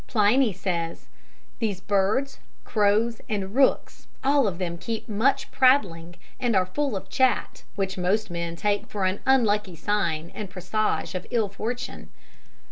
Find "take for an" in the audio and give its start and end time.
8.55-9.19